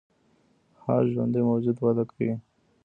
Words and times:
هر 0.83 1.03
ژوندی 1.13 1.41
موجود 1.49 1.77
وده 1.83 2.03
کوي 2.11 2.31